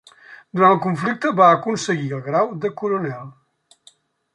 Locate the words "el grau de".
2.19-2.77